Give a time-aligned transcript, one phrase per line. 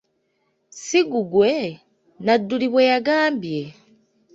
[0.73, 1.53] Ssi gugwe?
[2.25, 3.61] Nadduli bwe yagambye.